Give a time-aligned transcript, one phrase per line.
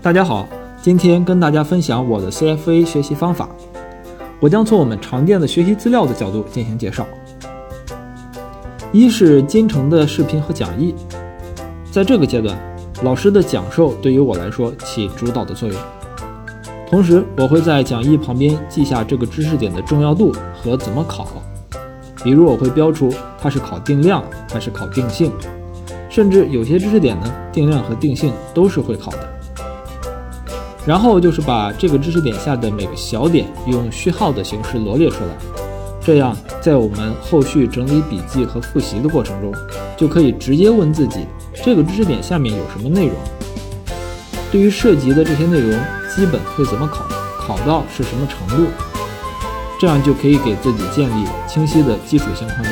[0.00, 0.48] 大家好，
[0.80, 3.48] 今天跟大家分享我的 CFA 学习方法。
[4.40, 7.06] 我将从我们常见的学习资料的角度进行介绍。
[8.90, 10.94] 一是金城的视频和讲义，
[11.90, 12.56] 在这个阶段，
[13.02, 15.78] 老师的讲授对于我来说起主导的作用。
[16.88, 21.28] 同时，我会在讲义旁边记下这个知识点的重要度和怎么考。
[22.24, 24.22] 比如，我会标出它是考定量
[24.52, 25.32] 还是考定性，
[26.08, 29.28] 甚至有些知识点呢，定量和定性都是会考的。
[30.84, 35.36] 然后就是把这个知识点下的每个小点用序号的形式罗列出来，
[36.00, 39.54] 这样在我们后续整理笔记和复习的过程中，
[39.96, 41.26] 就可以直接问自己
[41.64, 43.14] 这个知识点下面有什么内容。
[44.50, 45.70] 对于涉及的这些内容，
[46.14, 47.06] 基本会怎么考，
[47.38, 48.66] 考到是什么程度，
[49.80, 52.70] 这样就可以给自己建立清晰的基础性框架。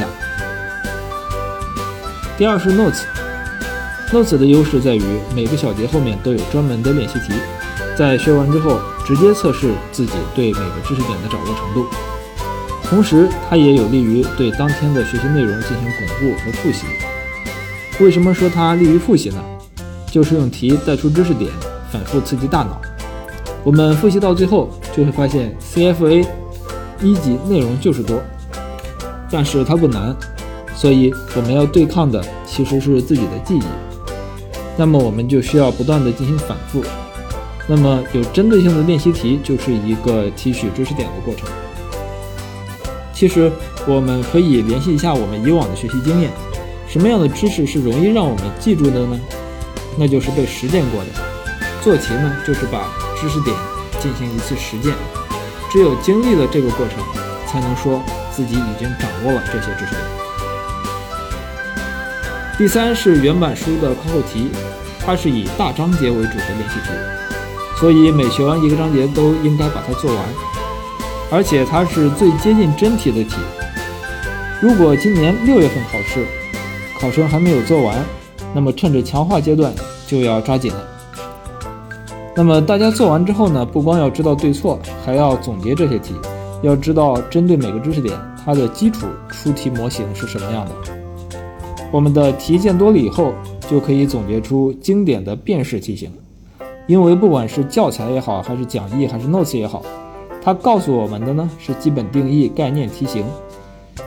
[2.36, 7.32] 第二是 notes，notes 的优势在于每个小节后面都有专门的练习题。
[8.00, 11.86] 在学完之后，直接测试自己对每个知识点的掌握程度，
[12.82, 16.86] 同时它也有利于对当天的学习内容进行巩固和复习。
[18.02, 19.44] 为什么说它利于复习呢？
[20.10, 21.52] 就是用题带出知识点，
[21.92, 22.80] 反复刺激大脑。
[23.62, 26.26] 我们复习到最后，就会发现 CFA
[27.02, 28.18] 一级内容就是多，
[29.30, 30.16] 但是它不难，
[30.74, 33.62] 所以我们要对抗的其实是自己的记忆。
[34.78, 36.82] 那么我们就需要不断的进行反复。
[37.70, 41.48] 那么有针对性的练习题就是一个提取知识点的过程。
[43.12, 43.48] 其实
[43.86, 46.32] 我们可以联系一下我们以往的学习经验，
[46.88, 49.16] 什么样的知识是容易让我们记住的呢？
[49.96, 51.06] 那就是被实践过的。
[51.80, 53.56] 做题呢，就是把知识点
[54.00, 54.92] 进行一次实践，
[55.70, 56.98] 只有经历了这个过程，
[57.46, 60.02] 才能说自己已经掌握了这些知识点。
[62.58, 64.50] 第三是原版书的课后题，
[64.98, 66.90] 它是以大章节为主的练习题。
[67.80, 70.22] 所以每学完一个章节都应该把它做完，
[71.30, 73.36] 而且它是最接近真题的题。
[74.60, 76.26] 如果今年六月份考试，
[77.00, 78.04] 考生还没有做完，
[78.52, 79.72] 那么趁着强化阶段
[80.06, 80.86] 就要抓紧了。
[82.36, 86.14] 那么大家做完之后呢，不光要知道对错，还要总结这些题，
[86.62, 90.72] 要知道针对每个知识点它的基础出题模型是什么样的。
[91.90, 93.32] 我们的题见多了以后，
[93.70, 96.12] 就可以总结出经典的辨识题型。
[96.90, 99.80] 因为不管是教材也好，还是讲义，还是 notes 也好，
[100.42, 103.24] 它告诉我们的呢是基本定义、概念、题型。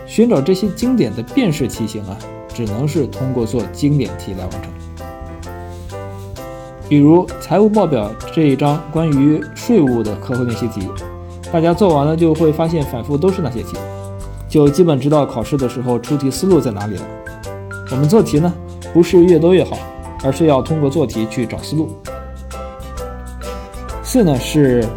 [0.05, 2.17] 寻找这些经典的辨识题型啊，
[2.53, 4.63] 只能是通过做经典题来完成。
[6.89, 10.81] 比如财务报表这一章关于税务的课后练习题，
[11.53, 13.77] 大家做完了就会发现反复都是那些题，
[14.49, 17.07] 就基本知道考试的时候出题思路在哪里了。
[17.91, 18.53] 我们做题呢，
[18.93, 19.77] 不是越多越好，
[20.21, 21.87] 而是要通过做题去找思路。
[24.13, 24.87] 四呢是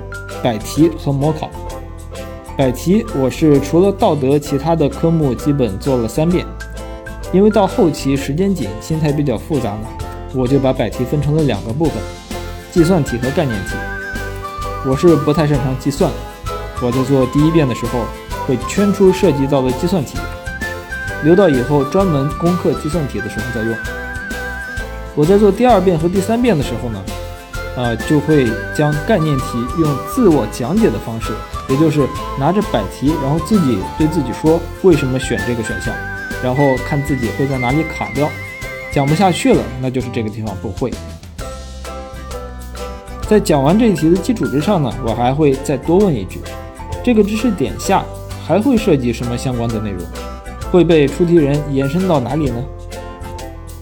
[0.43, 1.49] 百题和模考。
[2.55, 6.45] 百题我是除了道德，其他的科目基本做了三遍。
[7.33, 9.89] 因为到后期时间紧，心态比较复杂呢，
[10.35, 11.95] 我就把百题分成了两个部分：
[12.71, 13.75] 计算题和概念题。
[14.87, 16.13] 我是不太擅长计算，
[16.83, 18.01] 我在做第一遍的时候
[18.47, 20.19] 会圈出涉及到的计算题，
[21.25, 23.75] 留到以后专门攻克计算题的时候再用。
[25.15, 27.03] 我在做第二遍和第三遍的时候呢。
[27.77, 29.45] 呃，就会将概念题
[29.79, 31.33] 用自我讲解的方式，
[31.69, 35.95] 也就是拿着百题，然后自己对自己说为什么选这个选项，
[36.43, 38.29] 然后看自己会在哪里卡掉，
[38.91, 40.91] 讲不下去了，那就是这个地方不会。
[43.29, 46.41] 在讲完这一题的基础之上呢，我还会再多问一句，
[47.05, 48.03] 这个知识点下
[48.47, 50.01] 还会涉及什么相关的内容，
[50.71, 52.65] 会被出题人延伸到哪里呢？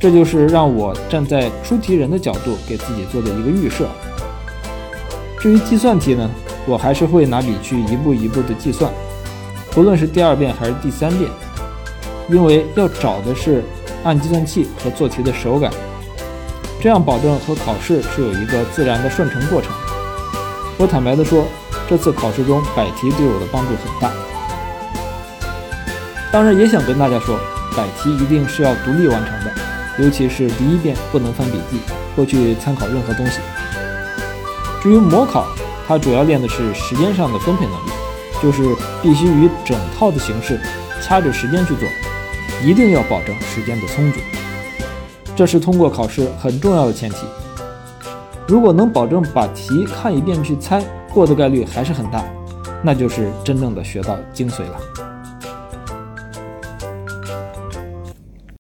[0.04, 3.88] 这就是让我站在出题人的角度给自己做的一个预设。
[5.40, 6.30] 至于计算题呢，
[6.66, 8.92] 我还是会拿笔去一步一步的计算，
[9.70, 11.30] 不论是第二遍还是第三遍，
[12.28, 13.64] 因为要找的是
[14.04, 15.72] 按计算器和做题的手感，
[16.82, 19.72] 这样保证和考试是有一个自然的顺承过程。
[20.76, 21.46] 我坦白的说，
[21.88, 24.12] 这次考试中百题对我的帮助很大。
[26.30, 27.38] 当然也想跟大家说，
[27.74, 29.73] 百题一定是要独立完成的。
[29.98, 31.78] 尤其是第一遍不能翻笔记
[32.16, 33.38] 或去参考任何东西。
[34.82, 35.46] 至于模考，
[35.86, 37.90] 它主要练的是时间上的分配能力，
[38.42, 38.62] 就是
[39.02, 40.60] 必须以整套的形式
[41.00, 41.88] 掐着时间去做，
[42.62, 44.20] 一定要保证时间的充足。
[45.36, 47.18] 这是通过考试很重要的前提。
[48.46, 52.22] 如果能保证把题看一遍去猜过的概率还是很大，
[52.82, 55.13] 那就是真正的学到精髓了。